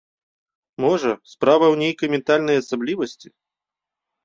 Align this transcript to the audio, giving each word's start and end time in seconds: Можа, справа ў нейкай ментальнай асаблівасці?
Можа, 0.85 1.11
справа 1.33 1.65
ў 1.73 1.81
нейкай 1.83 2.11
ментальнай 2.15 2.57
асаблівасці? 2.65 3.27